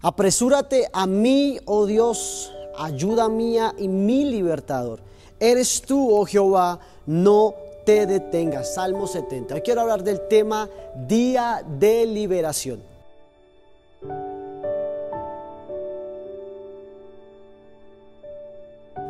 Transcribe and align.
Apresúrate 0.00 0.88
a 0.92 1.08
mí, 1.08 1.58
oh 1.64 1.84
Dios, 1.84 2.52
ayuda 2.76 3.28
mía 3.28 3.74
y 3.76 3.88
mi 3.88 4.24
libertador. 4.24 5.00
Eres 5.40 5.82
tú, 5.82 6.16
oh 6.16 6.24
Jehová, 6.24 6.78
no 7.06 7.54
te 7.84 8.06
detengas. 8.06 8.74
Salmo 8.74 9.08
70. 9.08 9.56
Hoy 9.56 9.60
quiero 9.62 9.80
hablar 9.80 10.04
del 10.04 10.28
tema 10.28 10.68
día 10.94 11.64
de 11.66 12.06
liberación. 12.06 12.80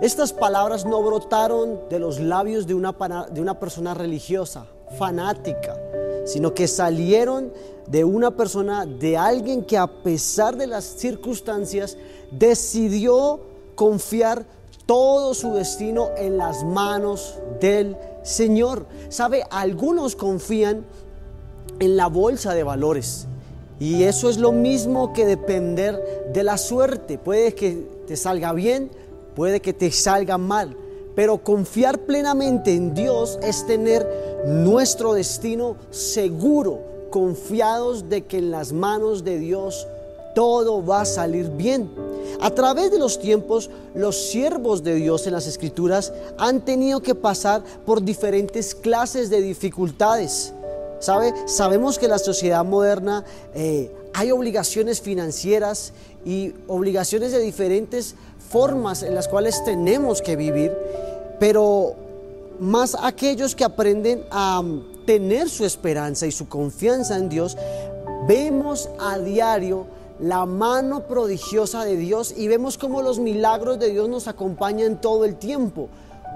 Estas 0.00 0.32
palabras 0.32 0.86
no 0.86 1.02
brotaron 1.02 1.88
de 1.90 1.98
los 1.98 2.20
labios 2.20 2.66
de 2.66 2.74
una, 2.74 2.92
de 3.30 3.40
una 3.40 3.58
persona 3.58 3.92
religiosa, 3.92 4.64
fanática, 4.96 5.77
sino 6.28 6.52
que 6.52 6.68
salieron 6.68 7.52
de 7.86 8.04
una 8.04 8.36
persona, 8.36 8.84
de 8.84 9.16
alguien 9.16 9.64
que 9.64 9.78
a 9.78 9.86
pesar 9.86 10.56
de 10.56 10.66
las 10.66 10.84
circunstancias 10.84 11.96
decidió 12.30 13.40
confiar 13.74 14.44
todo 14.84 15.32
su 15.32 15.54
destino 15.54 16.10
en 16.18 16.36
las 16.36 16.64
manos 16.64 17.38
del 17.60 17.96
Señor. 18.22 18.86
¿Sabe? 19.08 19.42
Algunos 19.50 20.16
confían 20.16 20.84
en 21.80 21.96
la 21.96 22.08
bolsa 22.08 22.52
de 22.52 22.62
valores. 22.62 23.26
Y 23.80 24.02
eso 24.02 24.28
es 24.28 24.36
lo 24.36 24.52
mismo 24.52 25.14
que 25.14 25.24
depender 25.24 26.30
de 26.32 26.42
la 26.42 26.58
suerte. 26.58 27.16
Puede 27.16 27.54
que 27.54 27.88
te 28.06 28.16
salga 28.16 28.52
bien, 28.52 28.90
puede 29.34 29.60
que 29.60 29.72
te 29.72 29.90
salga 29.92 30.36
mal. 30.36 30.76
Pero 31.18 31.42
confiar 31.42 31.98
plenamente 31.98 32.72
en 32.72 32.94
Dios 32.94 33.40
es 33.42 33.66
tener 33.66 34.06
nuestro 34.46 35.14
destino 35.14 35.74
seguro, 35.90 36.78
confiados 37.10 38.08
de 38.08 38.24
que 38.24 38.38
en 38.38 38.52
las 38.52 38.72
manos 38.72 39.24
de 39.24 39.36
Dios 39.36 39.88
todo 40.36 40.86
va 40.86 41.00
a 41.00 41.04
salir 41.04 41.50
bien. 41.50 41.90
A 42.40 42.50
través 42.50 42.92
de 42.92 43.00
los 43.00 43.18
tiempos, 43.18 43.68
los 43.96 44.30
siervos 44.30 44.84
de 44.84 44.94
Dios 44.94 45.26
en 45.26 45.32
las 45.32 45.48
escrituras 45.48 46.12
han 46.38 46.64
tenido 46.64 47.00
que 47.00 47.16
pasar 47.16 47.64
por 47.84 48.00
diferentes 48.00 48.72
clases 48.72 49.28
de 49.28 49.42
dificultades. 49.42 50.52
¿Sabe? 51.00 51.34
Sabemos 51.46 51.98
que 51.98 52.04
en 52.04 52.12
la 52.12 52.18
sociedad 52.20 52.64
moderna 52.64 53.24
eh, 53.54 53.90
hay 54.14 54.30
obligaciones 54.30 55.00
financieras 55.00 55.92
y 56.24 56.54
obligaciones 56.68 57.32
de 57.32 57.40
diferentes 57.40 58.14
formas 58.48 59.02
en 59.02 59.14
las 59.14 59.28
cuales 59.28 59.62
tenemos 59.64 60.22
que 60.22 60.36
vivir, 60.36 60.72
pero 61.38 61.94
más 62.58 62.96
aquellos 63.00 63.54
que 63.54 63.64
aprenden 63.64 64.24
a 64.30 64.62
tener 65.06 65.48
su 65.48 65.64
esperanza 65.64 66.26
y 66.26 66.32
su 66.32 66.48
confianza 66.48 67.16
en 67.16 67.28
Dios, 67.28 67.56
vemos 68.26 68.90
a 68.98 69.18
diario 69.18 69.86
la 70.20 70.46
mano 70.46 71.06
prodigiosa 71.06 71.84
de 71.84 71.96
Dios 71.96 72.34
y 72.36 72.48
vemos 72.48 72.76
cómo 72.76 73.02
los 73.02 73.18
milagros 73.18 73.78
de 73.78 73.90
Dios 73.90 74.08
nos 74.08 74.26
acompañan 74.28 75.00
todo 75.00 75.24
el 75.24 75.36
tiempo. 75.36 75.88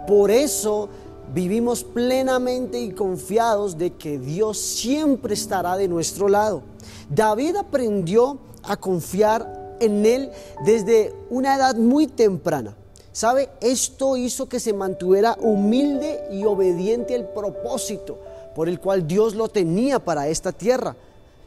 Por 0.07 0.31
eso 0.31 0.89
vivimos 1.35 1.83
plenamente 1.83 2.81
y 2.81 2.93
confiados 2.93 3.79
de 3.79 3.95
que 3.95 4.19
Dios 4.19 4.59
siempre 4.59 5.35
estará 5.35 5.77
de 5.77 5.89
nuestro 5.89 6.29
lado. 6.29 6.63
David 7.11 7.57
aprendió 7.57 8.39
a 8.63 8.77
confiar 8.77 9.77
en 9.81 10.07
Él 10.07 10.31
desde 10.65 11.15
una 11.31 11.57
edad 11.57 11.75
muy 11.75 12.07
temprana. 12.07 12.77
¿Sabe? 13.13 13.51
Esto 13.61 14.17
hizo 14.17 14.49
que 14.49 14.59
se 14.59 14.73
mantuviera 14.73 15.37
humilde 15.41 16.25
y 16.33 16.45
obediente 16.45 17.15
al 17.15 17.29
propósito 17.29 18.19
por 18.55 18.69
el 18.69 18.81
cual 18.81 19.07
Dios 19.07 19.35
lo 19.35 19.49
tenía 19.49 19.99
para 19.99 20.29
esta 20.29 20.53
tierra. 20.53 20.97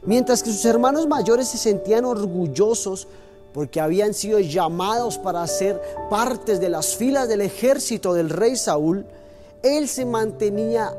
Mientras 0.04 0.44
que 0.44 0.52
sus 0.52 0.66
hermanos 0.66 1.08
mayores 1.08 1.48
se 1.48 1.58
sentían 1.58 2.06
orgullosos 2.06 3.08
porque 3.54 3.80
habían 3.80 4.14
sido 4.14 4.40
llamados 4.40 5.18
para 5.18 5.46
ser 5.48 5.82
partes 6.10 6.60
de 6.60 6.70
las 6.70 6.96
filas 6.96 7.28
del 7.28 7.42
ejército 7.42 8.14
del 8.14 8.30
rey 8.30 8.56
Saúl, 8.56 9.06
él 9.64 9.88
se 9.88 10.06
mantenía 10.06 10.94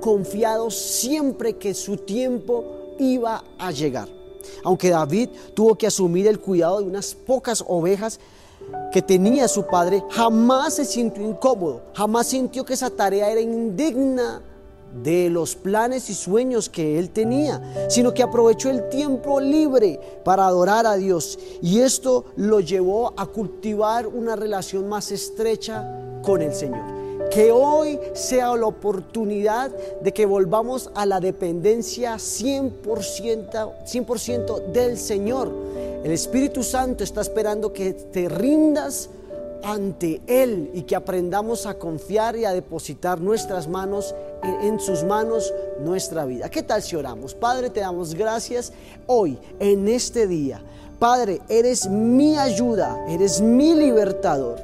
confiado 0.00 0.70
siempre 0.70 1.56
que 1.56 1.74
su 1.74 1.96
tiempo 1.98 2.64
iba 2.98 3.44
a 3.58 3.70
llegar. 3.72 4.08
Aunque 4.62 4.90
David 4.90 5.30
tuvo 5.54 5.74
que 5.74 5.86
asumir 5.86 6.26
el 6.26 6.38
cuidado 6.38 6.80
de 6.80 6.86
unas 6.86 7.14
pocas 7.14 7.64
ovejas 7.66 8.20
que 8.92 9.02
tenía 9.02 9.48
su 9.48 9.66
padre, 9.66 10.04
jamás 10.10 10.74
se 10.74 10.84
sintió 10.84 11.26
incómodo, 11.28 11.82
jamás 11.94 12.28
sintió 12.28 12.64
que 12.64 12.74
esa 12.74 12.90
tarea 12.90 13.30
era 13.30 13.40
indigna 13.40 14.42
de 15.02 15.28
los 15.28 15.56
planes 15.56 16.08
y 16.10 16.14
sueños 16.14 16.68
que 16.68 16.98
él 16.98 17.10
tenía, 17.10 17.60
sino 17.88 18.14
que 18.14 18.22
aprovechó 18.22 18.70
el 18.70 18.88
tiempo 18.88 19.40
libre 19.40 19.98
para 20.24 20.46
adorar 20.46 20.86
a 20.86 20.94
Dios. 20.96 21.38
Y 21.60 21.80
esto 21.80 22.26
lo 22.36 22.60
llevó 22.60 23.12
a 23.16 23.26
cultivar 23.26 24.06
una 24.06 24.36
relación 24.36 24.88
más 24.88 25.10
estrecha 25.10 25.84
con 26.22 26.42
el 26.42 26.54
Señor. 26.54 26.94
Que 27.30 27.50
hoy 27.50 27.98
sea 28.12 28.54
la 28.54 28.66
oportunidad 28.66 29.72
de 30.02 30.12
que 30.12 30.26
volvamos 30.26 30.90
a 30.94 31.04
la 31.04 31.18
dependencia 31.18 32.14
100%, 32.14 33.72
100 33.84 34.72
del 34.72 34.96
Señor. 34.96 35.50
El 36.04 36.12
Espíritu 36.12 36.62
Santo 36.62 37.02
está 37.02 37.22
esperando 37.22 37.72
que 37.72 37.94
te 37.94 38.28
rindas 38.28 39.08
ante 39.62 40.20
Él 40.26 40.70
y 40.74 40.82
que 40.82 40.94
aprendamos 40.94 41.64
a 41.64 41.78
confiar 41.78 42.36
y 42.36 42.44
a 42.44 42.52
depositar 42.52 43.22
nuestras 43.22 43.68
manos 43.68 44.14
en, 44.42 44.78
sus 44.78 45.02
manos 45.02 45.54
nuestra 45.80 46.26
vida. 46.26 46.50
¿Qué 46.50 46.62
tal 46.62 46.82
si 46.82 46.94
oramos? 46.94 47.34
Padre, 47.34 47.70
te 47.70 47.80
damos 47.80 48.14
gracias 48.14 48.74
hoy, 49.06 49.38
en 49.58 49.88
este 49.88 50.26
día. 50.26 50.62
Padre, 50.98 51.40
eres 51.48 51.88
mi 51.88 52.36
ayuda, 52.36 53.02
eres 53.08 53.40
mi 53.40 53.72
libertador. 53.72 54.60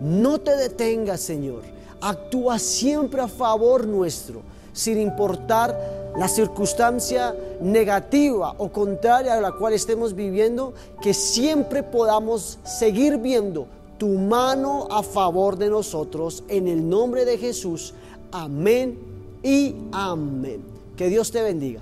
No 0.00 0.40
te 0.40 0.56
detengas, 0.56 1.20
Señor. 1.20 1.62
Actúa 2.00 2.58
siempre 2.58 3.22
a 3.22 3.28
favor 3.28 3.86
nuestro, 3.86 4.42
sin 4.72 5.00
importar 5.00 6.12
la 6.16 6.28
circunstancia 6.28 7.34
negativa 7.60 8.54
o 8.58 8.70
contraria 8.70 9.34
a 9.34 9.40
la 9.40 9.52
cual 9.52 9.72
estemos 9.72 10.14
viviendo, 10.14 10.74
que 11.00 11.14
siempre 11.14 11.82
podamos 11.82 12.58
seguir 12.64 13.18
viendo 13.18 13.66
tu 13.98 14.08
mano 14.08 14.88
a 14.90 15.02
favor 15.02 15.56
de 15.56 15.70
nosotros 15.70 16.44
en 16.48 16.68
el 16.68 16.88
nombre 16.88 17.24
de 17.24 17.38
Jesús. 17.38 17.94
Amén 18.30 18.98
y 19.42 19.74
amén. 19.92 20.62
Que 20.96 21.08
Dios 21.08 21.30
te 21.30 21.42
bendiga. 21.42 21.80